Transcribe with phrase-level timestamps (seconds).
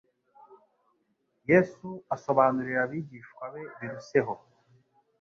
[1.49, 4.33] Yesu asobanurira abigishwa be biruseho,